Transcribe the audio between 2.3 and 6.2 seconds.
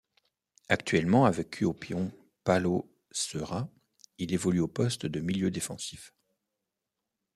Palloseura, il évolue au poste de milieu défensif.